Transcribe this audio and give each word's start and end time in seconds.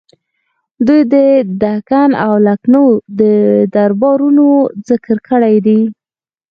دوی 0.87 1.01
د 1.13 1.15
دکن 1.63 2.09
او 2.25 2.33
لکنهو 2.47 2.85
د 3.19 3.21
دربارونو 3.73 4.47
ذکر 4.89 5.17
کړی 5.29 5.55
دی. 5.65 5.79